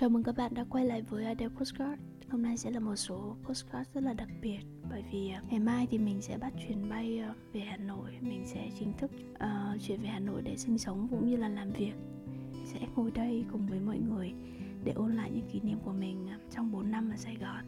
Chào 0.00 0.08
mừng 0.08 0.22
các 0.22 0.36
bạn 0.36 0.54
đã 0.54 0.64
quay 0.70 0.84
lại 0.86 1.02
với 1.02 1.24
Adele 1.24 1.54
Postcard. 1.58 2.02
Hôm 2.30 2.42
nay 2.42 2.56
sẽ 2.56 2.70
là 2.70 2.80
một 2.80 2.96
số 2.96 3.36
postcard 3.44 3.90
rất 3.94 4.04
là 4.04 4.12
đặc 4.12 4.28
biệt 4.42 4.58
Bởi 4.90 5.04
vì 5.12 5.30
à, 5.30 5.42
ngày 5.50 5.60
mai 5.60 5.86
thì 5.90 5.98
mình 5.98 6.20
sẽ 6.20 6.38
bắt 6.38 6.52
chuyến 6.58 6.88
bay 6.88 7.18
à, 7.18 7.34
về 7.52 7.60
Hà 7.60 7.76
Nội. 7.76 8.10
Mình 8.20 8.42
sẽ 8.46 8.70
chính 8.78 8.92
thức 8.92 9.10
uh, 9.32 9.82
chuyển 9.82 10.02
về 10.02 10.08
Hà 10.08 10.18
Nội 10.18 10.42
để 10.42 10.56
sinh 10.56 10.78
sống 10.78 11.08
cũng 11.10 11.30
như 11.30 11.36
là 11.36 11.48
làm 11.48 11.70
việc. 11.70 11.92
Sẽ 12.64 12.80
ngồi 12.96 13.10
đây 13.10 13.44
cùng 13.52 13.66
với 13.66 13.80
mọi 13.80 13.98
người 13.98 14.32
để 14.84 14.92
ôn 14.92 15.16
lại 15.16 15.30
những 15.34 15.48
kỷ 15.52 15.60
niệm 15.60 15.78
của 15.84 15.92
mình 15.92 16.28
trong 16.50 16.72
4 16.72 16.90
năm 16.90 17.10
ở 17.10 17.16
Sài 17.16 17.36
Gòn. 17.40 17.64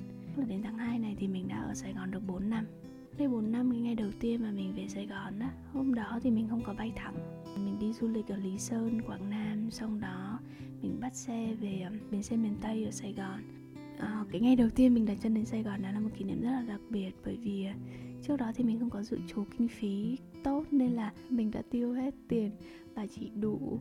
Đến 0.48 0.62
tháng 0.62 0.78
2 0.78 0.98
này 0.98 1.16
thì 1.18 1.28
mình 1.28 1.48
đã 1.48 1.62
ở 1.68 1.74
Sài 1.74 1.92
Gòn 1.92 2.10
được 2.10 2.22
4 2.26 2.50
năm 2.50 2.66
đây 3.18 3.28
4 3.28 3.52
năm 3.52 3.70
cái 3.70 3.80
ngày 3.80 3.94
đầu 3.94 4.10
tiên 4.20 4.42
mà 4.42 4.50
mình 4.50 4.72
về 4.76 4.88
Sài 4.88 5.06
Gòn 5.06 5.38
á. 5.38 5.50
Hôm 5.72 5.94
đó 5.94 6.18
thì 6.22 6.30
mình 6.30 6.48
không 6.48 6.62
có 6.66 6.74
bay 6.78 6.92
thẳng. 6.96 7.14
Mình 7.56 7.78
đi 7.78 7.92
du 7.92 8.08
lịch 8.08 8.28
ở 8.28 8.36
Lý 8.36 8.58
Sơn, 8.58 9.00
Quảng 9.06 9.30
Nam 9.30 9.70
Xong 9.70 10.00
đó 10.00 10.38
mình 10.82 11.00
bắt 11.00 11.14
xe 11.14 11.54
về 11.60 11.82
um, 11.90 11.98
bến 12.10 12.22
xe 12.22 12.36
miền 12.36 12.54
Tây 12.60 12.84
ở 12.84 12.90
Sài 12.90 13.12
Gòn. 13.12 13.40
À, 13.98 14.24
Cái 14.32 14.40
ngày 14.40 14.56
đầu 14.56 14.68
tiên 14.70 14.94
mình 14.94 15.06
đặt 15.06 15.18
chân 15.22 15.34
đến 15.34 15.44
Sài 15.44 15.62
Gòn 15.62 15.82
đó 15.82 15.90
là 15.90 16.00
một 16.00 16.10
kỷ 16.18 16.24
niệm 16.24 16.40
rất 16.42 16.50
là 16.50 16.62
đặc 16.68 16.80
biệt 16.90 17.10
Bởi 17.24 17.36
vì 17.36 17.64
ờ, 17.64 17.72
trước 18.22 18.36
đó 18.36 18.52
thì 18.54 18.64
mình 18.64 18.78
không 18.78 18.90
có 18.90 19.02
dự 19.02 19.18
trù 19.28 19.44
kinh 19.58 19.68
phí 19.68 20.18
tốt 20.44 20.64
Nên 20.70 20.92
là 20.92 21.12
mình 21.28 21.50
đã 21.50 21.62
tiêu 21.70 21.92
hết 21.92 22.14
tiền 22.28 22.50
và 22.94 23.06
chỉ 23.06 23.30
đủ 23.40 23.78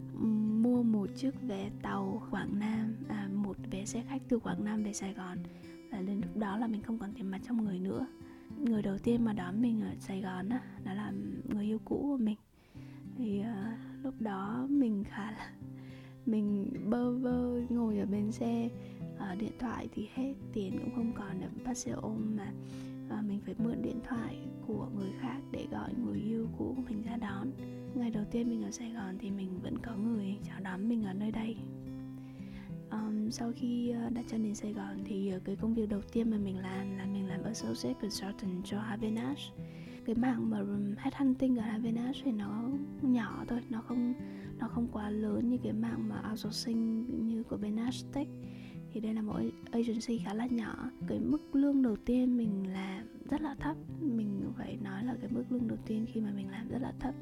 mua 0.61 0.83
một 0.83 1.09
chiếc 1.15 1.31
vé 1.41 1.69
tàu 1.81 2.21
Quảng 2.31 2.59
Nam 2.59 2.95
à, 3.07 3.29
Một 3.33 3.57
vé 3.71 3.85
xe 3.85 4.03
khách 4.09 4.21
từ 4.29 4.39
Quảng 4.39 4.65
Nam 4.65 4.83
về 4.83 4.93
Sài 4.93 5.13
Gòn. 5.13 5.37
Là 5.91 6.01
đến 6.01 6.21
lúc 6.21 6.37
đó 6.37 6.57
là 6.57 6.67
mình 6.67 6.81
không 6.81 6.99
còn 6.99 7.13
tiền 7.13 7.31
mặt 7.31 7.41
trong 7.47 7.65
người 7.65 7.79
nữa 7.79 8.07
người 8.63 8.81
đầu 8.81 8.97
tiên 8.97 9.25
mà 9.25 9.33
đón 9.33 9.61
mình 9.61 9.81
ở 9.81 9.89
Sài 9.99 10.21
Gòn 10.21 10.49
đó, 10.49 10.57
đó 10.83 10.93
là 10.93 11.13
người 11.53 11.65
yêu 11.65 11.79
cũ 11.85 11.99
của 12.01 12.17
mình. 12.17 12.37
Thì 13.17 13.39
uh, 13.39 14.05
lúc 14.05 14.13
đó 14.19 14.67
mình 14.69 15.03
khá 15.03 15.31
là 15.31 15.51
mình 16.25 16.73
bơ 16.89 17.11
vơ 17.11 17.61
ngồi 17.69 17.99
ở 17.99 18.05
bên 18.05 18.31
xe 18.31 18.69
uh, 19.15 19.39
điện 19.39 19.51
thoại 19.59 19.87
thì 19.93 20.07
hết 20.13 20.33
tiền 20.53 20.79
cũng 20.79 20.95
không 20.95 21.13
còn 21.13 21.41
để 21.41 21.47
bắt 21.65 21.77
xe 21.77 21.91
ôm 21.91 22.37
mà 22.37 22.51
uh, 23.17 23.25
mình 23.25 23.39
phải 23.45 23.55
mượn 23.57 23.81
điện 23.81 23.99
thoại 24.07 24.37
của 24.67 24.87
người 24.95 25.11
khác 25.21 25.39
để 25.51 25.67
gọi 25.71 25.93
người 26.05 26.19
yêu 26.19 26.47
cũ 26.57 26.73
của 26.75 26.83
mình 26.89 27.01
ra 27.01 27.17
đón. 27.17 27.51
Ngày 27.95 28.09
đầu 28.09 28.23
tiên 28.31 28.49
mình 28.49 28.63
ở 28.63 28.71
Sài 28.71 28.91
Gòn 28.91 29.17
thì 29.19 29.31
mình 29.31 29.59
vẫn 29.63 29.77
có 29.77 29.95
người 29.95 30.37
chào 30.47 30.59
đón 30.59 30.89
mình 30.89 31.03
ở 31.03 31.13
nơi 31.13 31.31
đây 31.31 31.57
sau 33.31 33.51
khi 33.55 33.89
ờ, 33.89 34.09
đặt 34.09 34.25
chân 34.27 34.43
đến 34.43 34.55
Sài 34.55 34.73
Gòn 34.73 34.97
thì 35.05 35.29
ờ, 35.29 35.39
cái 35.45 35.55
công 35.55 35.73
việc 35.73 35.89
đầu 35.89 36.01
tiên 36.01 36.29
mà 36.31 36.37
mình 36.37 36.57
làm 36.57 36.97
là 36.97 37.05
mình 37.05 37.27
làm 37.27 37.43
associate 37.43 37.99
consultant 38.01 38.65
cho 38.65 38.79
Havenash 38.79 39.53
cái 40.09 40.15
mảng 40.15 40.49
mà 40.49 40.63
headhunting 40.97 41.57
ở 41.57 41.61
Havenash 41.61 42.21
thì 42.25 42.31
nó 42.31 42.69
nhỏ 43.01 43.45
thôi, 43.47 43.59
nó 43.69 43.81
không 43.81 44.13
nó 44.59 44.67
không 44.67 44.87
quá 44.91 45.09
lớn 45.09 45.49
như 45.49 45.57
cái 45.63 45.73
mạng 45.73 46.09
mà 46.09 46.23
outsourcing 46.29 47.05
như 47.27 47.43
của 47.43 47.57
bên 47.57 47.75
Nasdaq 47.75 48.25
thì 48.91 48.99
đây 48.99 49.13
là 49.13 49.21
một 49.21 49.39
agency 49.71 50.17
khá 50.17 50.33
là 50.33 50.45
nhỏ. 50.45 50.91
Cái 51.07 51.19
mức 51.19 51.55
lương 51.55 51.81
đầu 51.81 51.95
tiên 51.95 52.37
mình 52.37 52.73
làm 52.73 53.07
rất 53.29 53.41
là 53.41 53.55
thấp. 53.59 53.77
Mình 54.01 54.51
phải 54.57 54.77
nói 54.83 55.03
là 55.03 55.15
cái 55.21 55.29
mức 55.31 55.43
lương 55.49 55.67
đầu 55.67 55.77
tiên 55.85 56.05
khi 56.13 56.21
mà 56.21 56.31
mình 56.35 56.49
làm 56.49 56.69
rất 56.69 56.81
là 56.81 56.93
thấp. 56.99 57.13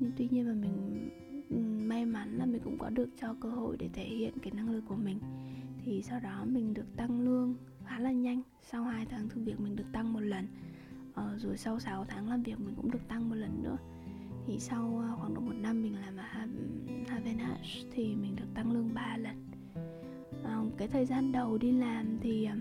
Nhưng 0.00 0.12
tuy 0.16 0.28
nhiên 0.30 0.46
mà 0.46 0.54
mình 0.54 1.08
Ừ, 1.50 1.56
may 1.86 2.04
mắn 2.04 2.38
là 2.38 2.46
mình 2.46 2.60
cũng 2.64 2.78
có 2.78 2.90
được 2.90 3.08
cho 3.20 3.34
cơ 3.40 3.48
hội 3.48 3.76
để 3.76 3.88
thể 3.92 4.04
hiện 4.04 4.34
cái 4.42 4.52
năng 4.52 4.70
lực 4.70 4.84
của 4.88 4.96
mình. 4.96 5.18
Thì 5.84 6.02
sau 6.02 6.20
đó 6.20 6.44
mình 6.46 6.74
được 6.74 6.96
tăng 6.96 7.20
lương 7.20 7.54
khá 7.86 7.98
là 7.98 8.12
nhanh. 8.12 8.42
Sau 8.62 8.84
2 8.84 9.06
tháng 9.10 9.28
thử 9.28 9.40
việc 9.40 9.60
mình 9.60 9.76
được 9.76 9.92
tăng 9.92 10.12
một 10.12 10.20
lần. 10.20 10.46
Ờ, 11.14 11.38
rồi 11.38 11.56
sau 11.56 11.80
6 11.80 12.04
tháng 12.08 12.28
làm 12.28 12.42
việc 12.42 12.60
mình 12.60 12.74
cũng 12.76 12.90
được 12.90 13.08
tăng 13.08 13.28
một 13.28 13.34
lần 13.34 13.62
nữa. 13.62 13.76
Thì 14.46 14.58
sau 14.58 15.02
ờ, 15.02 15.16
khoảng 15.16 15.34
độ 15.34 15.40
một 15.40 15.54
năm 15.60 15.82
mình 15.82 15.94
làm 16.00 16.16
ở 16.16 16.22
Havenhash 17.08 17.86
thì 17.92 18.14
mình 18.14 18.36
được 18.36 18.54
tăng 18.54 18.72
lương 18.72 18.94
3 18.94 19.16
lần. 19.16 19.50
À, 20.44 20.60
cái 20.76 20.88
thời 20.88 21.06
gian 21.06 21.32
đầu 21.32 21.58
đi 21.58 21.72
làm 21.72 22.18
thì 22.20 22.44
ờ, 22.44 22.54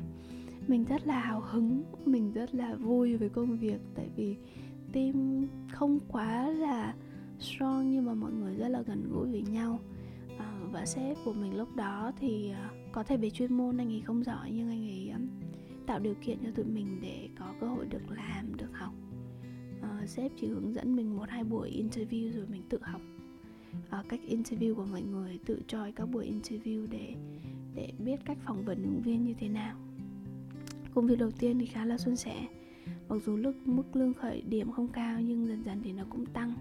mình 0.67 0.85
rất 0.85 1.07
là 1.07 1.19
hào 1.19 1.41
hứng 1.41 1.83
mình 2.05 2.31
rất 2.33 2.55
là 2.55 2.75
vui 2.75 3.17
với 3.17 3.29
công 3.29 3.57
việc. 3.57 3.79
Tại 3.95 4.09
vì 4.15 4.35
team 4.93 5.47
không 5.71 5.99
quá 6.07 6.49
là 6.49 6.93
strong 7.39 7.91
nhưng 7.91 8.05
mà 8.05 8.13
mọi 8.13 8.31
người 8.31 8.55
rất 8.55 8.67
là 8.67 8.81
gần 8.81 9.09
gũi 9.11 9.31
với 9.31 9.41
nhau. 9.41 9.79
À, 10.37 10.59
và 10.71 10.85
sếp 10.85 11.17
của 11.25 11.33
mình 11.33 11.57
lúc 11.57 11.75
đó 11.75 12.11
thì 12.19 12.51
ờ, 12.51 12.69
có 12.91 13.03
thể 13.03 13.17
về 13.17 13.29
chuyên 13.29 13.53
môn 13.53 13.77
anh 13.77 13.87
ấy 13.87 14.01
không 14.01 14.23
giỏi 14.23 14.51
nhưng 14.53 14.69
anh 14.69 14.81
ấy 14.81 14.99
tạo 15.89 15.99
điều 15.99 16.15
kiện 16.21 16.37
cho 16.43 16.51
tụi 16.55 16.65
mình 16.65 16.99
để 17.01 17.29
có 17.39 17.53
cơ 17.59 17.67
hội 17.67 17.85
được 17.85 18.01
làm 18.09 18.57
được 18.57 18.73
học. 18.73 18.93
À, 19.81 20.05
sếp 20.07 20.31
chỉ 20.37 20.47
hướng 20.47 20.73
dẫn 20.73 20.95
mình 20.95 21.17
một 21.17 21.29
hai 21.29 21.43
buổi 21.43 21.83
interview 21.83 22.31
rồi 22.31 22.45
mình 22.51 22.61
tự 22.69 22.79
học. 22.81 23.01
À, 23.89 24.03
cách 24.09 24.19
interview 24.27 24.75
của 24.75 24.85
mọi 24.85 25.01
người 25.01 25.39
tự 25.45 25.61
choi 25.67 25.91
các 25.91 26.05
buổi 26.05 26.31
interview 26.31 26.87
để 26.89 27.15
để 27.75 27.91
biết 27.99 28.19
cách 28.25 28.37
phỏng 28.45 28.65
vấn 28.65 28.83
ứng 28.83 29.01
viên 29.01 29.25
như 29.25 29.33
thế 29.39 29.49
nào. 29.49 29.77
Công 30.93 31.07
việc 31.07 31.19
đầu 31.19 31.31
tiên 31.31 31.59
thì 31.59 31.65
khá 31.65 31.85
là 31.85 31.97
suôn 31.97 32.15
sẻ. 32.15 32.47
Mặc 33.09 33.17
dù 33.25 33.37
lúc 33.37 33.55
mức 33.65 33.95
lương 33.95 34.13
khởi 34.13 34.41
điểm 34.41 34.71
không 34.71 34.87
cao 34.87 35.21
nhưng 35.21 35.47
dần 35.47 35.63
dần 35.63 35.81
thì 35.83 35.93
nó 35.93 36.03
cũng 36.09 36.25
tăng 36.25 36.53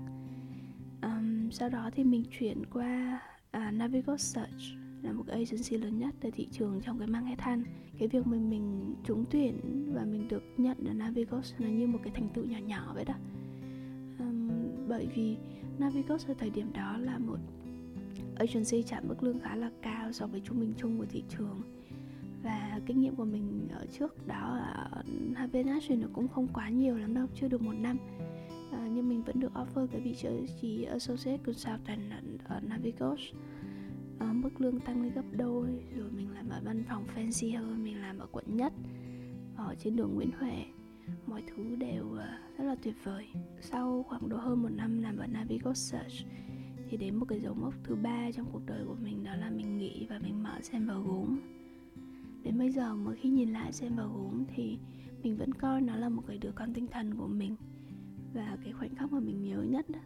sau 1.50 1.68
đó 1.68 1.90
thì 1.94 2.04
mình 2.04 2.24
chuyển 2.38 2.66
qua 2.66 3.20
à, 3.50 3.70
Navigo 3.70 4.16
Search 4.16 4.78
là 5.02 5.12
một 5.12 5.24
cái 5.26 5.36
agency 5.36 5.76
lớn 5.76 5.98
nhất 5.98 6.14
tại 6.20 6.30
thị 6.30 6.48
trường 6.52 6.80
trong 6.80 6.98
cái 6.98 7.08
Manhattan 7.08 7.38
than 7.38 7.88
cái 7.98 8.08
việc 8.08 8.26
mình 8.26 8.50
mình 8.50 8.94
trúng 9.04 9.24
tuyển 9.30 9.84
và 9.94 10.04
mình 10.04 10.28
được 10.28 10.42
nhận 10.56 10.86
ở 10.86 10.92
Navigos 10.92 11.54
là 11.58 11.68
như 11.68 11.86
một 11.86 11.98
cái 12.02 12.12
thành 12.16 12.28
tựu 12.34 12.44
nhỏ 12.44 12.58
nhỏ 12.58 12.92
vậy 12.94 13.04
đó. 13.04 13.14
Um, 14.18 14.50
bởi 14.88 15.08
vì 15.14 15.36
Navigos 15.78 16.28
ở 16.28 16.34
thời 16.38 16.50
điểm 16.50 16.72
đó 16.72 16.96
là 16.96 17.18
một 17.18 17.38
agency 18.36 18.82
trả 18.82 19.00
mức 19.00 19.22
lương 19.22 19.40
khá 19.40 19.56
là 19.56 19.70
cao 19.82 20.12
so 20.12 20.26
với 20.26 20.40
trung 20.40 20.60
bình 20.60 20.74
chung 20.76 20.98
của 20.98 21.06
thị 21.10 21.22
trường. 21.28 21.62
Và 22.42 22.80
kinh 22.86 23.00
nghiệm 23.00 23.16
của 23.16 23.24
mình 23.24 23.68
ở 23.72 23.86
trước 23.98 24.26
đó 24.26 24.58
ở 24.74 25.02
Havenash 25.34 25.90
National 25.90 26.10
cũng 26.12 26.28
không 26.28 26.48
quá 26.48 26.68
nhiều 26.68 26.98
lắm 26.98 27.14
đâu 27.14 27.26
chưa 27.34 27.48
được 27.48 27.62
một 27.62 27.74
năm 27.78 27.96
mình 29.18 29.24
vẫn 29.24 29.40
được 29.40 29.52
offer 29.54 29.86
cái 29.86 30.00
vị 30.00 30.14
trí 30.60 30.84
associate 30.84 31.38
consultant 31.46 32.10
ở, 32.10 32.20
ở 32.44 32.60
Navigos. 32.60 33.20
À, 34.18 34.32
mức 34.32 34.60
lương 34.60 34.80
tăng 34.80 35.02
lên 35.02 35.12
gấp 35.12 35.22
đôi 35.32 35.68
rồi 35.96 36.10
mình 36.10 36.34
làm 36.34 36.48
ở 36.48 36.60
văn 36.64 36.84
phòng 36.88 37.06
fancy 37.16 37.58
hơn 37.58 37.84
mình 37.84 38.00
làm 38.00 38.18
ở 38.18 38.26
quận 38.32 38.56
nhất 38.56 38.72
ở 39.56 39.74
trên 39.78 39.96
đường 39.96 40.14
Nguyễn 40.14 40.30
Huệ. 40.38 40.64
Mọi 41.26 41.42
thứ 41.46 41.76
đều 41.76 42.12
ờ, 42.12 42.28
rất 42.58 42.64
là 42.64 42.74
tuyệt 42.82 42.94
vời. 43.04 43.26
Sau 43.60 44.04
khoảng 44.08 44.28
độ 44.28 44.36
hơn 44.36 44.62
một 44.62 44.68
năm 44.68 45.02
làm 45.02 45.16
ở 45.16 45.26
Navigos 45.26 45.92
Search 45.92 46.26
thì 46.88 46.96
đến 46.96 47.16
một 47.16 47.26
cái 47.28 47.40
dấu 47.40 47.54
mốc 47.54 47.74
thứ 47.84 47.94
ba 47.94 48.30
trong 48.32 48.46
cuộc 48.52 48.66
đời 48.66 48.84
của 48.86 48.96
mình 49.02 49.24
đó 49.24 49.34
là 49.34 49.50
mình 49.50 49.78
nghỉ 49.78 50.06
và 50.10 50.18
mình 50.18 50.42
mở 50.42 50.60
xem 50.62 50.86
vào 50.86 51.02
gốm. 51.02 51.40
Đến 52.42 52.58
bây 52.58 52.70
giờ 52.70 52.94
mà 52.94 53.12
khi 53.14 53.28
nhìn 53.28 53.52
lại 53.52 53.72
xem 53.72 53.96
vào 53.96 54.08
gốm 54.08 54.44
thì 54.54 54.78
mình 55.22 55.36
vẫn 55.36 55.54
coi 55.54 55.80
nó 55.80 55.96
là 55.96 56.08
một 56.08 56.22
cái 56.26 56.38
đứa 56.38 56.52
con 56.54 56.74
tinh 56.74 56.86
thần 56.86 57.14
của 57.14 57.26
mình 57.26 57.56
và 58.34 58.58
cái 58.64 58.72
khoảnh 58.72 58.94
khắc 58.94 59.12
mà 59.12 59.20
mình 59.20 59.42
nhớ 59.42 59.62
nhất 59.62 59.90
đó, 59.90 60.00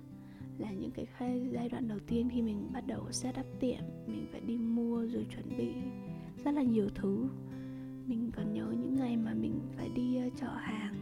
là 0.59 0.73
những 0.73 0.91
cái 0.91 1.07
khai 1.07 1.49
giai 1.53 1.69
đoạn 1.69 1.89
đầu 1.89 1.99
tiên 2.07 2.29
khi 2.33 2.43
mình 2.43 2.69
bắt 2.73 2.87
đầu 2.87 3.13
set 3.13 3.41
up 3.41 3.47
tiệm 3.61 3.81
mình 4.07 4.27
phải 4.33 4.41
đi 4.41 4.59
mua 4.59 5.07
rồi 5.07 5.27
chuẩn 5.31 5.57
bị 5.59 5.73
rất 6.45 6.55
là 6.55 6.63
nhiều 6.63 6.89
thứ. 6.95 7.29
Mình 8.07 8.31
còn 8.37 8.53
nhớ 8.53 8.67
những 8.71 8.95
ngày 8.95 9.17
mà 9.17 9.35
mình 9.35 9.61
phải 9.77 9.89
đi 9.95 10.17
ờ, 10.17 10.27
uh, 10.27 10.33
chợ 10.37 10.55
hàng 10.57 10.95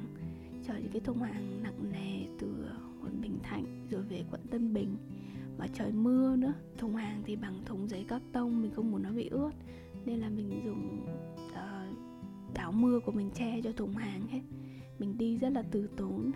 chở 0.66 0.74
những 0.74 0.92
cái 0.92 1.00
thùng 1.00 1.22
hàng 1.22 1.62
nặng 1.62 1.92
nề 1.92 2.26
từ 2.38 2.66
quận 3.02 3.20
Bình 3.22 3.38
Thạnh 3.42 3.86
rồi 3.90 4.02
về 4.02 4.24
quận 4.30 4.40
Tân 4.50 4.74
Bình. 4.74 4.96
Và 5.58 5.66
trời 5.74 5.92
mưa 5.92 6.36
nữa 6.36 6.52
thùng 6.78 6.94
hàng 6.94 7.22
thì 7.24 7.36
bằng 7.36 7.64
thùng 7.64 7.88
giấy 7.88 8.04
cắt 8.08 8.22
tông 8.32 8.62
mình 8.62 8.70
không 8.70 8.90
muốn 8.90 9.02
nó 9.02 9.10
bị 9.10 9.28
ướt. 9.28 9.50
Nên 10.04 10.18
là 10.18 10.28
mình 10.28 10.62
dùng 10.64 11.06
ờ, 11.54 11.88
uh, 12.50 12.54
áo 12.54 12.72
mưa 12.72 13.00
của 13.00 13.12
mình 13.12 13.30
che 13.30 13.60
cho 13.64 13.72
thùng 13.72 13.94
hàng 13.96 14.26
hết. 14.28 14.40
Mình 14.98 15.18
đi 15.18 15.38
rất 15.38 15.52
là 15.52 15.62
từ 15.70 15.86
tốn 15.96 16.30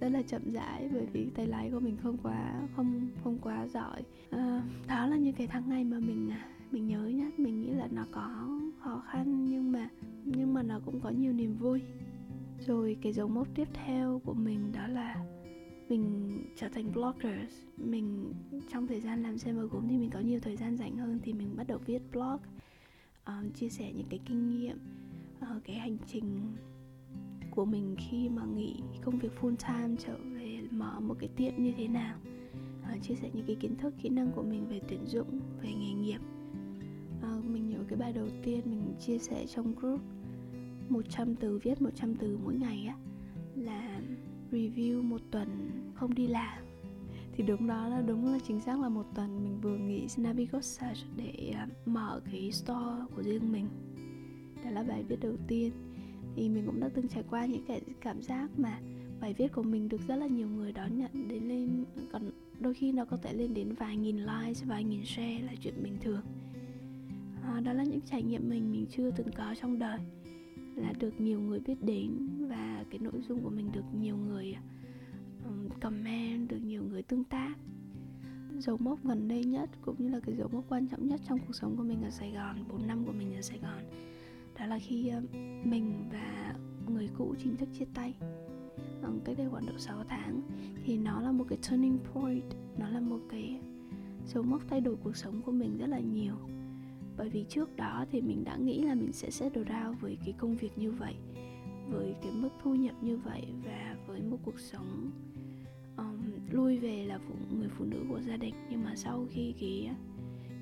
rất 0.00 0.08
là 0.08 0.22
chậm 0.22 0.52
rãi 0.52 0.88
bởi 0.92 1.06
vì 1.12 1.30
tay 1.34 1.46
lái 1.46 1.70
của 1.70 1.80
mình 1.80 1.96
không 2.02 2.16
quá 2.22 2.62
không 2.76 3.08
không 3.24 3.38
quá 3.38 3.66
giỏi. 3.66 4.02
À, 4.30 4.62
đó 4.88 5.06
là 5.06 5.16
những 5.16 5.34
cái 5.34 5.46
tháng 5.46 5.68
ngày 5.68 5.84
mà 5.84 5.98
mình 5.98 6.30
à, 6.30 6.48
mình 6.70 6.86
nhớ 6.86 7.06
nhất 7.06 7.38
mình 7.38 7.60
nghĩ 7.60 7.70
là 7.70 7.88
nó 7.90 8.06
có 8.10 8.48
khó 8.80 9.02
khăn 9.06 9.48
nhưng 9.48 9.72
mà 9.72 9.88
nhưng 10.24 10.54
mà 10.54 10.62
nó 10.62 10.80
cũng 10.84 11.00
có 11.00 11.10
nhiều 11.10 11.32
niềm 11.32 11.56
vui. 11.56 11.80
Rồi 12.66 12.96
cái 13.02 13.12
dấu 13.12 13.28
mốc 13.28 13.48
tiếp 13.54 13.68
theo 13.74 14.20
của 14.24 14.34
mình 14.34 14.72
đó 14.72 14.86
là 14.86 15.24
mình 15.88 16.38
trở 16.56 16.68
thành 16.68 16.92
blogger 16.92 17.50
mình 17.76 18.32
trong 18.72 18.86
thời 18.86 19.00
gian 19.00 19.22
làm 19.22 19.38
xem 19.38 19.56
và 19.56 19.62
gốm 19.62 19.88
thì 19.88 19.96
mình 19.96 20.10
có 20.10 20.20
nhiều 20.20 20.40
thời 20.40 20.56
gian 20.56 20.76
rảnh 20.76 20.96
hơn 20.96 21.18
thì 21.22 21.32
mình 21.32 21.56
bắt 21.56 21.66
đầu 21.66 21.78
viết 21.86 22.02
blog 22.12 22.38
uh, 23.30 23.54
chia 23.54 23.68
sẻ 23.68 23.92
những 23.92 24.06
cái 24.10 24.20
kinh 24.26 24.50
nghiệm 24.50 24.78
uh, 25.42 25.64
cái 25.64 25.76
hành 25.76 25.96
trình 26.06 26.52
của 27.54 27.64
mình 27.64 27.96
khi 27.98 28.28
mà 28.28 28.44
nghỉ 28.44 28.74
công 29.02 29.18
việc 29.18 29.32
full 29.40 29.56
time 29.56 29.96
trở 29.98 30.16
về 30.34 30.60
mở 30.70 31.00
một 31.00 31.14
cái 31.18 31.28
tiệm 31.36 31.52
như 31.56 31.72
thế 31.76 31.88
nào. 31.88 32.16
À, 32.82 32.96
chia 33.02 33.14
sẻ 33.14 33.30
những 33.32 33.46
cái 33.46 33.56
kiến 33.56 33.76
thức 33.76 33.94
kỹ 34.02 34.08
năng 34.08 34.32
của 34.32 34.42
mình 34.42 34.66
về 34.68 34.80
tuyển 34.88 35.06
dụng 35.06 35.40
về 35.62 35.72
nghề 35.72 35.92
nghiệp. 35.92 36.20
À, 37.22 37.40
mình 37.44 37.68
nhớ 37.68 37.78
cái 37.88 37.98
bài 37.98 38.12
đầu 38.12 38.28
tiên 38.42 38.60
mình 38.64 38.94
chia 39.00 39.18
sẻ 39.18 39.46
trong 39.46 39.74
group 39.74 40.00
100 40.88 41.36
từ 41.36 41.58
viết 41.58 41.82
100 41.82 42.14
từ 42.14 42.38
mỗi 42.44 42.54
ngày 42.54 42.86
á 42.86 42.96
là 43.54 44.00
review 44.52 45.02
một 45.02 45.20
tuần 45.30 45.70
không 45.94 46.14
đi 46.14 46.26
làm. 46.26 46.64
Thì 47.36 47.44
đúng 47.44 47.66
đó 47.66 47.88
là 47.88 48.00
đúng 48.00 48.32
là 48.32 48.38
chính 48.46 48.60
xác 48.60 48.80
là 48.80 48.88
một 48.88 49.06
tuần 49.14 49.44
mình 49.44 49.60
vừa 49.60 49.76
nghỉ 49.76 50.06
Navigosa 50.16 50.92
để 51.16 51.52
ờ, 51.58 51.66
mở 51.86 52.20
cái 52.32 52.52
store 52.52 53.04
của 53.16 53.22
riêng 53.22 53.52
mình. 53.52 53.68
Đó 54.64 54.70
là 54.70 54.82
bài 54.82 55.04
viết 55.08 55.16
đầu 55.20 55.36
tiên 55.48 55.72
thì 56.36 56.48
mình 56.48 56.66
cũng 56.66 56.80
đã 56.80 56.88
từng 56.94 57.08
trải 57.08 57.24
qua 57.30 57.46
những 57.46 57.64
cái 57.66 57.80
cảm 58.00 58.22
giác 58.22 58.58
mà 58.58 58.80
bài 59.20 59.34
viết 59.38 59.52
của 59.52 59.62
mình 59.62 59.88
được 59.88 60.00
rất 60.08 60.16
là 60.16 60.26
nhiều 60.26 60.48
người 60.48 60.72
đón 60.72 60.98
nhận 60.98 61.28
đến 61.28 61.48
lên 61.48 61.84
còn 62.12 62.30
đôi 62.60 62.74
khi 62.74 62.92
nó 62.92 63.04
có 63.04 63.16
thể 63.16 63.32
lên 63.32 63.54
đến 63.54 63.74
vài 63.74 63.96
nghìn 63.96 64.18
like 64.18 64.64
vài 64.66 64.84
nghìn 64.84 65.04
share 65.04 65.40
là 65.40 65.52
chuyện 65.60 65.82
bình 65.82 65.96
thường. 66.00 66.22
À, 67.42 67.60
đó 67.60 67.72
là 67.72 67.84
những 67.84 68.00
trải 68.00 68.22
nghiệm 68.22 68.48
mình 68.50 68.72
mình 68.72 68.86
chưa 68.90 69.10
từng 69.10 69.30
có 69.36 69.54
trong 69.60 69.78
đời 69.78 69.98
là 70.76 70.92
được 70.98 71.20
nhiều 71.20 71.40
người 71.40 71.60
biết 71.60 71.82
đến 71.82 72.28
và 72.48 72.84
cái 72.90 72.98
nội 72.98 73.22
dung 73.28 73.42
của 73.42 73.50
mình 73.50 73.72
được 73.72 73.84
nhiều 74.00 74.16
người 74.16 74.56
comment 75.80 76.48
được 76.48 76.58
nhiều 76.58 76.82
người 76.82 77.02
tương 77.02 77.24
tác. 77.24 77.54
Dấu 78.58 78.76
mốc 78.76 79.04
gần 79.04 79.28
đây 79.28 79.44
nhất 79.44 79.70
cũng 79.82 79.94
như 79.98 80.08
là 80.08 80.20
cái 80.20 80.36
dấu 80.36 80.48
mốc 80.52 80.64
quan 80.68 80.86
trọng 80.88 81.08
nhất 81.08 81.20
trong 81.28 81.38
cuộc 81.38 81.52
sống 81.52 81.76
của 81.76 81.82
mình 81.82 82.02
ở 82.02 82.10
Sài 82.10 82.30
Gòn 82.30 82.64
4 82.68 82.86
năm 82.86 83.04
của 83.06 83.12
mình 83.12 83.34
ở 83.34 83.42
Sài 83.42 83.58
Gòn 83.58 83.82
đó 84.58 84.66
là 84.66 84.78
khi 84.78 85.08
ờ, 85.08 85.20
mình 85.64 86.08
và 86.12 86.54
người 86.88 87.08
cũ 87.18 87.34
chính 87.38 87.56
thức 87.56 87.68
chia 87.78 87.84
tay. 87.94 88.14
Ờ, 89.02 89.12
cách 89.24 89.36
đây 89.38 89.48
khoảng 89.50 89.66
độ 89.66 89.78
6 89.78 90.04
tháng 90.08 90.40
thì 90.84 90.98
nó 90.98 91.20
là 91.20 91.32
một 91.32 91.44
cái 91.48 91.58
turning 91.70 91.98
point 92.12 92.44
nó 92.78 92.88
là 92.88 93.00
một 93.00 93.20
cái 93.30 93.60
dấu 94.26 94.42
mốc 94.42 94.62
thay 94.68 94.80
đổi 94.80 94.96
cuộc 94.96 95.16
sống 95.16 95.42
của 95.42 95.52
mình 95.52 95.78
rất 95.78 95.86
là 95.86 95.98
nhiều. 95.98 96.34
Bởi 97.16 97.28
vì 97.28 97.44
trước 97.48 97.76
đó 97.76 98.04
thì 98.10 98.20
mình 98.20 98.44
đã 98.44 98.56
nghĩ 98.56 98.82
là 98.82 98.94
mình 98.94 99.12
sẽ 99.12 99.30
settle 99.30 99.62
down 99.62 99.94
với 100.00 100.18
cái 100.24 100.34
công 100.38 100.56
việc 100.56 100.78
như 100.78 100.90
vậy 100.90 101.14
với 101.90 102.14
cái 102.22 102.32
mức 102.32 102.48
thu 102.62 102.74
nhập 102.74 102.94
như 103.02 103.16
vậy 103.16 103.42
và 103.64 103.96
với 104.06 104.22
một 104.22 104.38
cuộc 104.44 104.60
sống 104.60 105.10
um, 105.96 106.18
lui 106.50 106.78
về 106.78 107.04
là 107.04 107.18
phụ, 107.28 107.34
người 107.58 107.68
phụ 107.68 107.84
nữ 107.84 108.04
của 108.08 108.20
gia 108.20 108.36
đình. 108.36 108.54
Nhưng 108.70 108.84
mà 108.84 108.96
sau 108.96 109.26
khi 109.30 109.54
cái 109.60 109.90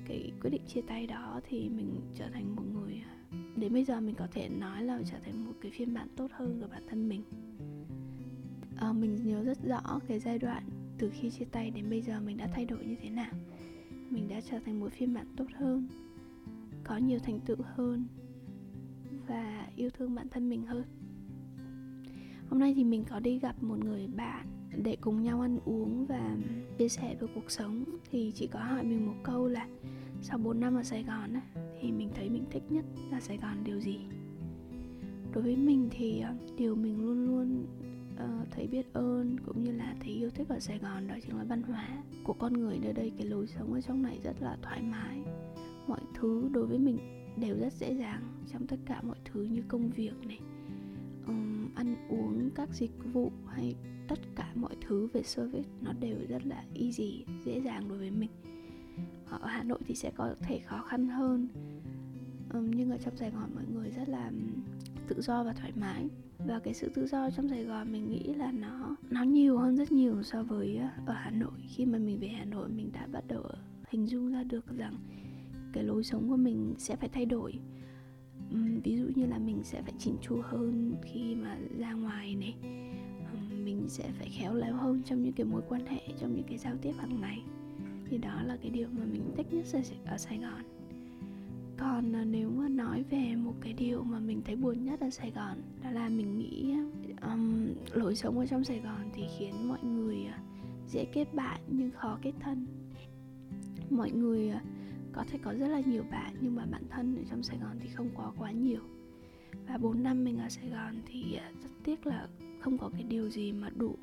cái 0.07 0.31
quyết 0.41 0.49
định 0.49 0.65
chia 0.67 0.81
tay 0.81 1.07
đó 1.07 1.41
thì 1.49 1.69
mình 1.69 2.01
trở 2.15 2.29
thành 2.33 2.55
một 2.55 2.63
người 2.73 3.01
đến 3.55 3.73
bây 3.73 3.83
giờ 3.83 4.01
mình 4.01 4.15
có 4.15 4.27
thể 4.31 4.49
nói 4.49 4.83
là 4.83 4.99
trở 5.05 5.17
thành 5.25 5.45
một 5.45 5.53
cái 5.61 5.71
phiên 5.71 5.93
bản 5.93 6.07
tốt 6.15 6.27
hơn 6.31 6.61
của 6.61 6.67
bản 6.67 6.83
thân 6.89 7.09
mình. 7.09 7.23
À, 8.77 8.93
mình 8.93 9.27
nhớ 9.27 9.43
rất 9.43 9.57
rõ 9.63 9.99
cái 10.07 10.19
giai 10.19 10.39
đoạn 10.39 10.63
từ 10.97 11.11
khi 11.13 11.29
chia 11.29 11.45
tay 11.45 11.71
đến 11.71 11.89
bây 11.89 12.01
giờ 12.01 12.21
mình 12.21 12.37
đã 12.37 12.47
thay 12.53 12.65
đổi 12.65 12.85
như 12.85 12.95
thế 13.01 13.09
nào. 13.09 13.33
Mình 14.09 14.27
đã 14.27 14.41
trở 14.41 14.59
thành 14.65 14.79
một 14.79 14.91
phiên 14.91 15.13
bản 15.13 15.25
tốt 15.37 15.47
hơn 15.55 15.87
có 16.83 16.97
nhiều 16.97 17.19
thành 17.19 17.39
tựu 17.39 17.57
hơn 17.75 18.07
và 19.27 19.67
yêu 19.75 19.89
thương 19.89 20.15
bản 20.15 20.27
thân 20.29 20.49
mình 20.49 20.65
hơn. 20.65 20.83
Hôm 22.49 22.59
nay 22.59 22.73
thì 22.75 22.83
mình 22.83 23.03
có 23.09 23.19
đi 23.19 23.39
gặp 23.39 23.63
một 23.63 23.79
người 23.85 24.07
bạn 24.07 24.47
để 24.83 24.97
cùng 25.01 25.23
nhau 25.23 25.41
ăn 25.41 25.59
uống 25.65 26.05
và 26.05 26.37
chia 26.77 26.89
sẻ 26.89 27.15
về 27.19 27.27
cuộc 27.35 27.51
sống. 27.51 27.83
Thì 28.11 28.31
chị 28.35 28.47
có 28.47 28.59
hỏi 28.59 28.83
mình 28.83 29.05
một 29.05 29.15
câu 29.23 29.47
là 29.47 29.67
sau 30.23 30.37
4 30.37 30.59
năm 30.59 30.75
ở 30.75 30.83
Sài 30.83 31.03
Gòn 31.03 31.29
thì 31.81 31.91
mình 31.91 32.09
thấy 32.15 32.29
mình 32.29 32.45
thích 32.51 32.63
nhất 32.69 32.85
là 33.11 33.19
Sài 33.19 33.37
Gòn 33.37 33.63
điều 33.63 33.79
gì? 33.79 33.99
Đối 35.33 35.43
với 35.43 35.55
mình 35.55 35.89
thì 35.91 36.19
ờ, 36.19 36.33
điều 36.57 36.75
mình 36.75 37.05
luôn 37.05 37.27
luôn 37.27 37.65
uh, 38.13 38.51
thấy 38.51 38.67
biết 38.67 38.93
ơn 38.93 39.37
cũng 39.45 39.63
như 39.63 39.71
là 39.71 39.95
thấy 39.99 40.13
yêu 40.13 40.29
thích 40.29 40.49
ở 40.49 40.59
Sài 40.59 40.79
Gòn 40.79 41.07
đó 41.07 41.15
chính 41.23 41.37
là 41.37 41.43
văn 41.43 41.63
hóa 41.63 41.87
của 42.23 42.33
con 42.33 42.53
người 42.53 42.79
nơi 42.79 42.93
đây. 42.93 43.11
Cái 43.17 43.27
lối 43.27 43.47
sống 43.47 43.73
ở 43.73 43.81
trong 43.81 44.03
này 44.03 44.19
rất 44.23 44.41
là 44.41 44.57
thoải 44.61 44.81
mái. 44.81 45.19
Mọi 45.87 46.01
thứ 46.13 46.49
đối 46.53 46.65
với 46.65 46.77
mình 46.77 46.97
đều 47.37 47.57
rất 47.59 47.73
dễ 47.73 47.95
dàng 47.95 48.21
trong 48.53 48.67
tất 48.67 48.77
cả 48.85 49.01
mọi 49.01 49.17
thứ 49.25 49.43
như 49.43 49.63
công 49.67 49.89
việc 49.89 50.13
này 50.27 50.39
um, 51.27 51.69
ăn 51.75 51.95
uống 52.09 52.49
các 52.55 52.69
dịch 52.73 52.91
vụ 53.13 53.31
hay 53.47 53.75
tất 54.07 54.19
cả 54.35 54.51
mọi 54.55 54.75
thứ 54.87 55.07
về 55.13 55.23
service 55.23 55.69
nó 55.81 55.93
đều 55.99 56.17
rất 56.29 56.45
là 56.45 56.63
easy 56.75 57.25
dễ 57.45 57.61
dàng 57.61 57.89
đối 57.89 57.97
với 57.97 58.11
mình. 58.11 58.29
Hà 59.63 59.67
Nội 59.69 59.79
thì 59.87 59.95
sẽ 59.95 60.11
có 60.15 60.35
thể 60.41 60.59
khó 60.59 60.81
khăn 60.81 61.07
hơn. 61.07 61.47
Um, 62.53 62.71
nhưng 62.71 62.91
ở 62.91 62.97
trong 62.97 63.15
Sài 63.15 63.31
Gòn 63.31 63.49
mọi 63.55 63.63
người 63.73 63.89
rất 63.89 64.09
là 64.09 64.31
tự 65.07 65.21
do 65.21 65.43
và 65.43 65.53
thoải 65.53 65.71
mái. 65.75 66.07
Và 66.37 66.59
cái 66.59 66.73
sự 66.73 66.91
tự 66.95 67.07
do 67.07 67.29
trong 67.29 67.49
Sài 67.49 67.63
Gòn 67.63 67.91
mình 67.91 68.09
nghĩ 68.09 68.23
là 68.23 68.51
nó 68.51 68.95
nó 69.09 69.23
nhiều 69.23 69.57
hơn 69.57 69.77
rất 69.77 69.91
nhiều 69.91 70.23
so 70.23 70.43
với 70.43 70.77
ờ, 70.77 70.87
ở 71.05 71.13
Hà 71.13 71.31
Nội. 71.31 71.51
Khi 71.67 71.85
mà 71.85 71.97
mình 71.97 72.19
về 72.19 72.27
Hà 72.27 72.45
Nội 72.45 72.69
mình 72.69 72.91
đã 72.93 73.07
bắt 73.11 73.23
đầu 73.27 73.43
hình 73.89 74.05
dung 74.05 74.31
ra 74.31 74.43
được 74.43 74.77
rằng 74.77 74.95
cái 75.73 75.83
lối 75.83 76.03
sống 76.03 76.29
của 76.29 76.37
mình 76.37 76.73
sẽ 76.77 76.95
phải 76.95 77.09
thay 77.09 77.25
đổi. 77.25 77.53
Um, 78.51 78.79
ví 78.83 78.97
dụ 78.97 79.05
như 79.15 79.25
là 79.25 79.37
mình 79.37 79.63
sẽ 79.63 79.81
phải 79.81 79.93
chỉnh 79.99 80.15
chu 80.21 80.41
hơn 80.43 80.95
khi 81.03 81.35
mà 81.35 81.57
ra 81.77 81.93
ngoài 81.93 82.35
này. 82.35 82.55
Um, 83.33 83.65
mình 83.65 83.85
sẽ 83.89 84.09
phải 84.17 84.29
khéo 84.29 84.53
léo 84.53 84.75
hơn 84.75 85.01
trong 85.05 85.23
những 85.23 85.33
cái 85.33 85.45
mối 85.45 85.61
quan 85.69 85.85
hệ 85.85 86.01
trong 86.19 86.35
những 86.35 86.45
cái 86.47 86.57
giao 86.57 86.75
tiếp 86.81 86.93
hàng 86.97 87.21
ngày 87.21 87.43
thì 88.13 88.19
đó 88.19 88.41
là 88.43 88.57
cái 88.61 88.71
điều 88.71 88.87
mà 88.91 89.05
mình 89.05 89.31
thích 89.37 89.47
nhất 89.53 89.65
ở 90.05 90.17
Sài 90.17 90.37
Gòn. 90.37 90.63
Còn 91.77 92.15
à, 92.15 92.23
nếu 92.23 92.49
mà 92.49 92.69
nói 92.69 93.03
về 93.09 93.35
một 93.35 93.53
cái 93.61 93.73
điều 93.73 94.03
mà 94.03 94.19
mình 94.19 94.41
thấy 94.45 94.55
buồn 94.55 94.85
nhất 94.85 94.99
ở 94.99 95.09
Sài 95.09 95.31
Gòn 95.31 95.57
đó 95.83 95.91
là 95.91 96.09
mình 96.09 96.37
nghĩ 96.37 96.75
um, 97.21 97.67
lối 97.93 98.15
sống 98.15 98.39
ở 98.39 98.45
trong 98.45 98.63
Sài 98.63 98.79
Gòn 98.79 99.09
thì 99.13 99.23
khiến 99.37 99.67
mọi 99.67 99.83
người 99.83 100.25
à, 100.25 100.39
dễ 100.87 101.05
kết 101.05 101.33
bạn 101.33 101.61
nhưng 101.67 101.91
khó 101.91 102.19
kết 102.21 102.31
thân. 102.39 102.65
Mọi 103.89 104.11
người 104.11 104.49
à, 104.49 104.61
có 105.13 105.23
thể 105.31 105.39
có 105.43 105.53
rất 105.53 105.67
là 105.67 105.81
nhiều 105.85 106.03
bạn 106.11 106.35
nhưng 106.41 106.55
mà 106.55 106.65
bạn 106.65 106.83
thân 106.89 107.15
ở 107.15 107.23
trong 107.29 107.43
Sài 107.43 107.57
Gòn 107.57 107.77
thì 107.79 107.89
không 107.89 108.09
có 108.15 108.33
quá 108.37 108.51
nhiều. 108.51 108.81
Và 109.67 109.77
4 109.77 110.03
năm 110.03 110.23
mình 110.23 110.37
ở 110.37 110.49
Sài 110.49 110.69
Gòn 110.69 110.95
thì 111.05 111.39
rất 111.63 111.69
tiếc 111.83 112.07
là 112.07 112.27
không 112.59 112.77
có 112.77 112.89
cái 112.89 113.03
điều 113.03 113.29
gì 113.29 113.51
mà 113.51 113.69
đủ 113.75 113.95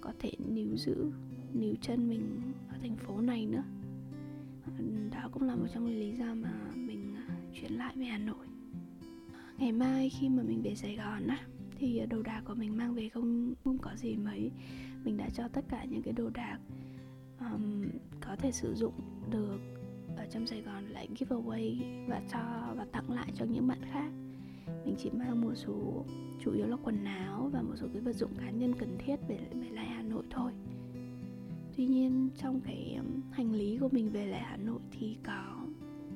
có 0.00 0.12
thể 0.18 0.32
níu 0.48 0.76
giữ 0.76 1.10
níu 1.54 1.74
chân 1.80 2.08
mình 2.08 2.52
ở 2.68 2.76
thành 2.82 2.96
phố 2.96 3.20
này 3.20 3.46
nữa. 3.46 3.62
Đó 5.10 5.28
cũng 5.32 5.42
là 5.42 5.54
một 5.54 5.66
trong 5.74 5.86
những 5.86 5.98
lý 5.98 6.12
do 6.12 6.34
mà 6.34 6.52
mình 6.74 7.14
à, 7.14 7.36
chuyển 7.54 7.72
lại 7.72 7.94
về 7.96 8.04
Hà 8.04 8.18
Nội. 8.18 8.46
Ngày 9.58 9.72
mai 9.72 10.10
khi 10.10 10.28
mà 10.28 10.42
mình 10.42 10.62
về 10.62 10.74
Sài 10.74 10.96
Gòn 10.96 11.26
á 11.26 11.38
thì 11.78 12.00
đồ 12.10 12.22
đạc 12.22 12.42
của 12.44 12.54
mình 12.54 12.76
mang 12.76 12.94
về 12.94 13.08
không 13.08 13.54
không 13.64 13.78
có 13.78 13.90
gì 13.96 14.16
mấy. 14.16 14.50
Mình 15.04 15.16
đã 15.16 15.28
cho 15.34 15.48
tất 15.48 15.64
cả 15.68 15.84
những 15.84 16.02
cái 16.02 16.12
đồ 16.12 16.30
đạc 16.34 16.58
um, 17.40 17.84
có 18.20 18.36
thể 18.36 18.52
sử 18.52 18.74
dụng 18.74 18.94
được 19.30 19.58
ở 20.16 20.26
trong 20.30 20.46
Sài 20.46 20.62
Gòn 20.62 20.84
lại 20.86 21.08
giveaway 21.18 21.78
và 22.08 22.22
cho 22.32 22.74
và 22.76 22.86
tặng 22.92 23.10
lại 23.10 23.32
cho 23.34 23.44
những 23.44 23.66
bạn 23.66 23.80
khác. 23.92 24.10
Mình 24.84 24.94
chỉ 24.98 25.10
mang 25.10 25.40
một 25.40 25.54
số 25.54 26.04
chủ 26.40 26.52
yếu 26.52 26.66
là 26.66 26.76
quần 26.84 27.04
áo 27.04 27.50
và 27.52 27.62
một 27.62 27.74
số 27.76 27.86
cái 27.92 28.02
vật 28.02 28.12
dụng 28.12 28.30
cá 28.38 28.50
nhân 28.50 28.72
cần 28.78 28.98
thiết 28.98 29.16
về 29.28 29.38
về 29.52 29.68
lại 29.70 29.86
Hà 29.86 30.02
Nội 30.02 30.24
thôi 30.30 30.52
tuy 31.76 31.86
nhiên 31.86 32.28
trong 32.36 32.60
cái 32.60 32.98
hành 33.30 33.52
lý 33.52 33.78
của 33.78 33.88
mình 33.92 34.10
về 34.10 34.26
lại 34.26 34.40
hà 34.40 34.56
nội 34.56 34.80
thì 34.90 35.16
có 35.26 35.66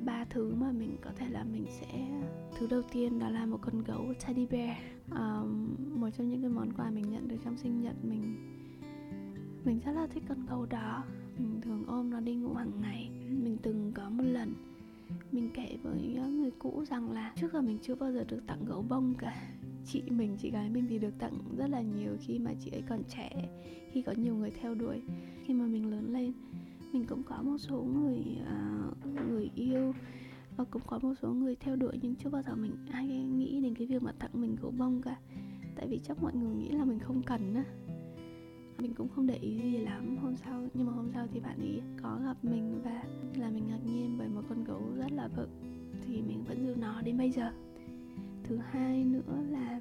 ba 0.04 0.24
thứ 0.24 0.54
mà 0.54 0.72
mình 0.72 0.96
có 1.02 1.10
thể 1.16 1.28
là 1.28 1.44
mình 1.44 1.66
sẽ 1.80 2.22
thứ 2.58 2.66
đầu 2.66 2.82
tiên 2.92 3.18
đó 3.18 3.28
là 3.28 3.46
một 3.46 3.58
con 3.60 3.84
gấu 3.84 4.14
teddy 4.26 4.46
bear. 4.46 4.76
Um, 5.10 5.76
một 6.00 6.08
trong 6.18 6.28
những 6.28 6.40
cái 6.40 6.50
món 6.50 6.72
quà 6.72 6.90
mình 6.90 7.10
nhận 7.10 7.28
được 7.28 7.36
trong 7.44 7.56
sinh 7.56 7.80
nhật 7.80 8.04
mình 8.04 8.54
mình 9.64 9.80
rất 9.84 9.92
là 9.92 10.06
thích 10.06 10.22
con 10.28 10.46
gấu 10.46 10.66
đó. 10.66 11.04
Mình 11.38 11.60
thường 11.60 11.84
ôm 11.86 12.10
nó 12.10 12.20
đi 12.20 12.34
ngủ 12.34 12.54
hàng 12.54 12.80
ngày. 12.80 13.10
Mình 13.28 13.56
từng 13.62 13.92
có 13.94 14.10
một 14.10 14.24
lần 14.24 14.54
mình 15.32 15.50
kể 15.54 15.78
với 15.82 16.18
người 16.30 16.50
cũ 16.58 16.84
rằng 16.84 17.10
là 17.10 17.32
trước 17.36 17.52
giờ 17.52 17.62
mình 17.62 17.78
chưa 17.82 17.94
bao 17.94 18.12
giờ 18.12 18.24
được 18.24 18.40
tặng 18.46 18.64
gấu 18.64 18.82
bông 18.82 19.14
cả 19.18 19.34
chị 19.84 20.02
mình 20.10 20.36
chị 20.38 20.50
gái 20.50 20.70
mình 20.70 20.86
thì 20.88 20.98
được 20.98 21.18
tặng 21.18 21.38
rất 21.56 21.70
là 21.70 21.80
nhiều 21.80 22.16
khi 22.20 22.38
mà 22.38 22.50
chị 22.60 22.70
ấy 22.70 22.82
còn 22.88 23.02
trẻ 23.08 23.30
khi 23.92 24.02
có 24.02 24.12
nhiều 24.12 24.34
người 24.34 24.50
theo 24.50 24.74
đuổi. 24.74 25.02
Khi 25.44 25.54
mà 25.54 25.66
mình 25.66 25.90
lớn 25.90 26.12
lên 26.12 26.32
mình 26.92 27.04
cũng 27.06 27.22
có 27.22 27.42
một 27.42 27.58
số 27.58 27.82
người 27.82 28.18
uh, 28.42 29.30
người 29.30 29.50
yêu 29.54 29.92
và 30.56 30.64
cũng 30.64 30.82
có 30.86 30.98
một 31.02 31.14
số 31.22 31.32
người 31.32 31.56
theo 31.56 31.76
đuổi 31.76 31.98
nhưng 32.02 32.14
chưa 32.14 32.30
bao 32.30 32.42
giờ 32.42 32.54
mình 32.54 32.72
ai 32.90 33.06
nghĩ 33.06 33.60
đến 33.62 33.74
cái 33.74 33.86
việc 33.86 34.02
mà 34.02 34.12
tặng 34.12 34.30
mình 34.34 34.56
gấu 34.62 34.70
bông 34.70 35.02
cả. 35.02 35.16
Tại 35.76 35.88
vì 35.88 36.00
chắc 36.04 36.22
mọi 36.22 36.34
người 36.34 36.54
nghĩ 36.54 36.68
là 36.68 36.84
mình 36.84 36.98
không 36.98 37.22
cần 37.22 37.54
á. 37.54 37.64
Mình 38.78 38.94
cũng 38.94 39.08
không 39.08 39.26
để 39.26 39.34
ý 39.34 39.58
gì 39.62 39.78
lắm. 39.78 40.16
Hôm 40.16 40.36
sau 40.36 40.66
nhưng 40.74 40.86
mà 40.86 40.92
hôm 40.92 41.10
sau 41.14 41.26
thì 41.32 41.40
bạn 41.40 41.58
ấy 41.60 41.80
có 42.02 42.20
gặp 42.24 42.36
mình 42.42 42.80
và 42.84 43.02
là 43.34 43.50
mình 43.50 43.66
ngạc 43.68 43.80
nhiên 43.86 44.14
bởi 44.18 44.28
một 44.28 44.42
con 44.48 44.64
gấu 44.64 44.82
rất 44.96 45.12
là 45.12 45.28
bự 45.36 45.46
thì 46.06 46.22
mình 46.22 46.44
vẫn 46.48 46.66
giữ 46.66 46.74
nó 46.74 47.02
đến 47.02 47.18
bây 47.18 47.30
giờ 47.30 47.52
thứ 48.48 48.58
hai 48.70 49.04
nữa 49.04 49.42
là 49.50 49.80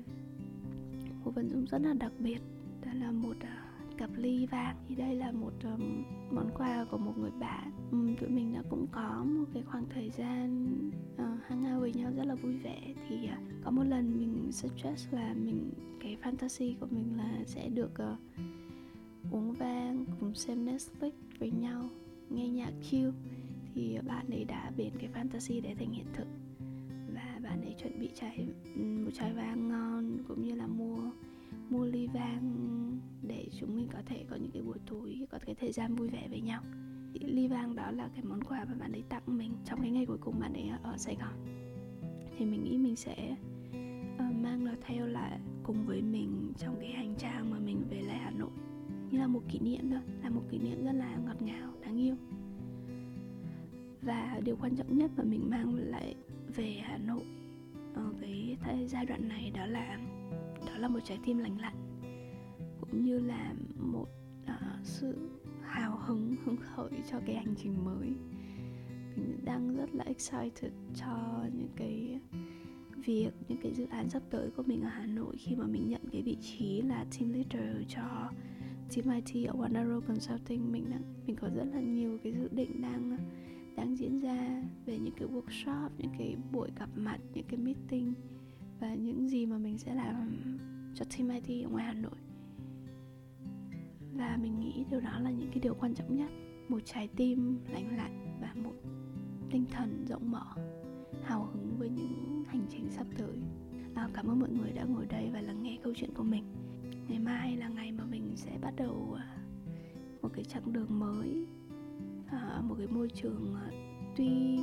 một 1.23 1.31
vật 1.35 1.43
dụng 1.43 1.65
rất 1.65 1.81
là 1.81 1.93
đặc 1.93 2.11
biệt 2.19 2.39
đó 2.85 2.91
là 2.93 3.11
một 3.11 3.35
uh, 3.37 3.97
cặp 3.97 4.09
ly 4.15 4.45
vàng. 4.45 4.75
Thì 4.87 4.95
đây 4.95 5.15
là 5.15 5.31
một 5.31 5.53
um, 5.63 6.03
món 6.31 6.49
quà 6.57 6.85
của 6.91 6.97
một 6.97 7.13
người 7.17 7.31
bạn. 7.39 7.71
Um, 7.91 8.15
tụi 8.15 8.29
mình 8.29 8.53
đã 8.53 8.63
cũng 8.69 8.87
có 8.91 9.23
một 9.23 9.45
cái 9.53 9.63
khoảng 9.63 9.85
thời 9.89 10.09
gian 10.09 10.67
uh, 11.13 11.43
hang 11.47 11.73
out 11.73 11.81
với 11.81 11.93
nhau 11.93 12.11
rất 12.17 12.25
là 12.25 12.35
vui 12.35 12.57
vẻ. 12.57 12.93
Thì 13.09 13.15
uh, 13.15 13.63
có 13.63 13.71
một 13.71 13.83
lần 13.83 14.17
mình 14.17 14.51
suggest 14.51 15.13
là 15.13 15.33
mình 15.33 15.71
cái 15.99 16.17
fantasy 16.23 16.75
của 16.79 16.87
mình 16.91 17.17
là 17.17 17.43
sẽ 17.45 17.69
được 17.69 17.91
uh, 17.91 18.19
uống 19.31 19.53
vang 19.53 20.05
cùng 20.19 20.33
xem 20.33 20.65
Netflix 20.65 21.11
với 21.39 21.51
nhau 21.51 21.89
nghe 22.29 22.49
nhạc 22.49 22.71
chill. 22.83 23.09
Thì 23.75 23.97
bạn 24.07 24.29
ấy 24.29 24.45
đã 24.45 24.71
biến 24.77 24.91
cái 24.99 25.09
fantasy 25.13 25.61
để 25.61 25.75
thành 25.75 25.91
hiện 25.91 26.05
thực 26.13 26.27
chuẩn 27.77 27.99
bị 27.99 28.09
chai 28.15 28.47
một 28.75 29.11
chai 29.13 29.33
vang 29.33 29.67
ngon 29.67 30.17
cũng 30.27 30.41
như 30.41 30.55
là 30.55 30.67
mua 30.67 31.11
mua 31.69 31.85
ly 31.85 32.07
vang 32.07 32.53
để 33.21 33.47
chúng 33.59 33.75
mình 33.75 33.87
có 33.93 33.99
thể 34.05 34.25
có 34.29 34.35
những 34.35 34.51
cái 34.51 34.61
buổi 34.61 34.77
tối 34.89 35.27
có 35.31 35.39
cái 35.45 35.55
thời 35.55 35.71
gian 35.71 35.95
vui 35.95 36.09
vẻ 36.09 36.27
với 36.29 36.41
nhau. 36.41 36.61
Ly 37.13 37.47
vang 37.47 37.75
đó 37.75 37.91
là 37.91 38.09
cái 38.15 38.23
món 38.23 38.43
quà 38.43 38.65
mà 38.65 38.73
bạn 38.79 38.91
ấy 38.91 39.03
tặng 39.09 39.23
mình 39.25 39.51
trong 39.65 39.81
cái 39.81 39.91
ngày 39.91 40.05
cuối 40.05 40.17
cùng 40.21 40.39
bạn 40.39 40.53
ấy 40.53 40.69
ở 40.83 40.97
Sài 40.97 41.15
Gòn. 41.15 41.33
Thì 42.37 42.45
mình 42.45 42.63
nghĩ 42.63 42.77
mình 42.77 42.95
sẽ 42.95 43.35
uh, 44.15 44.35
mang 44.35 44.65
nó 44.65 44.71
theo 44.81 45.07
lại 45.07 45.39
cùng 45.63 45.85
với 45.85 46.01
mình 46.01 46.53
trong 46.57 46.75
cái 46.79 46.91
hành 46.91 47.15
trang 47.17 47.51
mà 47.51 47.59
mình 47.59 47.83
về 47.89 48.01
lại 48.01 48.17
Hà 48.17 48.31
Nội. 48.31 48.49
Như 49.11 49.17
là 49.17 49.27
một 49.27 49.41
kỷ 49.49 49.59
niệm 49.59 49.89
thôi 49.89 49.99
là 50.23 50.29
một 50.29 50.41
kỷ 50.51 50.57
niệm 50.57 50.85
rất 50.85 50.91
là 50.91 51.17
ngọt 51.25 51.41
ngào 51.41 51.73
đáng 51.81 51.97
yêu. 51.97 52.15
Và 54.01 54.41
điều 54.43 54.55
quan 54.61 54.75
trọng 54.75 54.97
nhất 54.97 55.11
mà 55.17 55.23
mình 55.23 55.49
mang 55.49 55.75
lại 55.75 56.15
về 56.55 56.77
Hà 56.83 56.97
Nội 56.97 57.23
Ờ, 57.97 58.03
ở 58.03 58.13
cái 58.21 58.87
giai 58.87 59.05
đoạn 59.05 59.27
này 59.27 59.51
đó 59.55 59.65
là 59.65 59.99
đó 60.67 60.77
là 60.77 60.87
một 60.87 60.99
trái 61.03 61.19
tim 61.25 61.37
lành 61.37 61.61
lặn 61.61 61.73
cũng 62.79 63.05
như 63.05 63.19
là 63.19 63.53
một 63.75 64.07
uh, 64.43 64.83
sự 64.83 65.29
hào 65.61 65.97
hứng 66.05 66.35
hứng 66.45 66.57
khởi 66.57 66.91
cho 67.11 67.19
cái 67.25 67.35
hành 67.35 67.55
trình 67.57 67.85
mới. 67.85 68.07
Mình 69.15 69.39
đang 69.45 69.75
rất 69.77 69.95
là 69.95 70.03
excited 70.03 70.71
cho 70.95 71.43
những 71.53 71.69
cái 71.75 72.19
việc 73.05 73.31
những 73.47 73.57
cái 73.63 73.73
dự 73.73 73.85
án 73.89 74.09
sắp 74.09 74.23
tới 74.29 74.49
của 74.55 74.63
mình 74.65 74.81
ở 74.81 74.89
Hà 74.89 75.05
Nội 75.05 75.35
khi 75.37 75.55
mà 75.55 75.65
mình 75.65 75.89
nhận 75.89 76.01
cái 76.11 76.21
vị 76.21 76.37
trí 76.41 76.81
là 76.81 77.05
team 77.19 77.33
leader 77.33 77.77
cho 77.87 78.31
team 78.95 79.23
IT 79.25 79.47
ở 79.47 79.61
One 79.61 79.71
Arrow 79.71 80.01
Consulting. 80.01 80.71
Mình 80.71 80.85
đang 80.89 81.03
mình 81.27 81.35
có 81.35 81.49
rất 81.55 81.65
là 81.73 81.81
nhiều 81.81 82.17
cái 82.23 82.33
dự 82.33 82.49
định 82.51 82.81
đang 82.81 83.17
đang 83.77 83.97
diễn 83.97 84.19
ra 84.19 84.63
về 84.85 84.99
những 84.99 85.13
cái 85.17 85.27
workshop 85.27 85.89
những 85.97 86.11
cái 86.17 86.35
buổi 86.51 86.69
gặp 86.79 86.89
mặt 86.95 87.17
những 87.33 87.45
cái 87.47 87.59
meeting 87.59 88.13
và 88.79 88.95
những 88.95 89.29
gì 89.29 89.45
mà 89.45 89.57
mình 89.57 89.77
sẽ 89.77 89.95
làm 89.95 90.37
cho 90.95 91.05
team 91.05 91.29
IT 91.29 91.65
ở 91.65 91.69
ngoài 91.69 91.85
Hà 91.85 91.93
Nội. 91.93 92.17
Và 94.13 94.37
mình 94.41 94.59
nghĩ 94.59 94.85
điều 94.91 94.99
đó 94.99 95.19
là 95.19 95.31
những 95.31 95.49
cái 95.49 95.59
điều 95.59 95.73
quan 95.73 95.93
trọng 95.93 96.15
nhất. 96.15 96.31
Một 96.69 96.79
trái 96.85 97.09
tim 97.15 97.59
lành 97.73 97.97
lặn 97.97 98.37
và 98.41 98.53
một 98.63 98.73
tinh 99.51 99.65
thần 99.71 100.05
rộng 100.09 100.31
mở 100.31 100.45
hào 101.23 101.45
hứng 101.45 101.75
với 101.77 101.89
những 101.89 102.43
hành 102.47 102.65
trình 102.69 102.89
sắp 102.91 103.07
tới. 103.17 103.37
À, 103.95 104.09
cảm 104.13 104.27
ơn 104.27 104.39
mọi 104.39 104.49
người 104.49 104.71
đã 104.71 104.83
ngồi 104.83 105.05
đây 105.05 105.29
và 105.33 105.41
lắng 105.41 105.63
nghe 105.63 105.77
câu 105.83 105.93
chuyện 105.95 106.13
của 106.13 106.23
mình. 106.23 106.43
Ngày 107.07 107.19
mai 107.19 107.57
là 107.57 107.67
ngày 107.67 107.91
mà 107.91 108.05
mình 108.05 108.31
sẽ 108.35 108.57
bắt 108.61 108.73
đầu 108.77 109.15
à, 109.17 109.37
một 110.21 110.29
cái 110.33 110.45
chặng 110.45 110.73
đường 110.73 110.99
mới 110.99 111.47
à, 112.31 112.61
một 112.63 112.75
cái 112.77 112.87
môi 112.87 113.09
trường 113.09 113.55
à, 113.55 113.71
tuy 114.15 114.57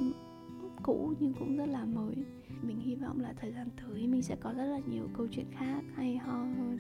cũ 0.83 1.15
nhưng 1.21 1.35
cũng 1.35 1.57
rất 1.57 1.67
là 1.67 1.85
mới. 1.85 2.15
Mình 2.63 2.81
hy 2.81 2.95
vọng 2.95 3.21
là 3.21 3.33
thời 3.41 3.53
gian 3.53 3.69
tới 3.77 4.07
mình 4.07 4.23
sẽ 4.23 4.37
có 4.37 4.53
rất 4.53 4.65
là 4.65 4.79
nhiều 4.79 5.09
câu 5.17 5.27
chuyện 5.31 5.47
khác 5.59 5.83
hay 5.95 6.17
ho 6.17 6.39
hơn 6.39 6.79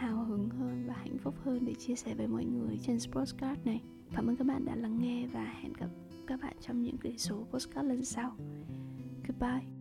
hào 0.00 0.24
hứng 0.24 0.50
hơn 0.50 0.84
và 0.86 0.94
hạnh 0.94 1.18
phúc 1.18 1.34
hơn 1.44 1.64
để 1.64 1.74
chia 1.74 1.94
sẻ 1.94 2.14
với 2.14 2.26
mọi 2.26 2.44
người 2.44 2.78
trên 2.82 2.98
postcard 3.12 3.60
này. 3.64 3.82
Cảm 4.12 4.26
ơn 4.26 4.36
các 4.36 4.46
bạn 4.46 4.64
đã 4.64 4.76
lắng 4.76 4.98
nghe 4.98 5.26
và 5.26 5.44
hẹn 5.62 5.72
gặp 5.72 5.88
các 6.26 6.40
bạn 6.42 6.56
trong 6.60 6.82
những 6.82 6.96
cái 6.96 7.18
số 7.18 7.46
postcard 7.50 7.88
lần 7.88 8.04
sau. 8.04 8.36
Goodbye. 9.26 9.79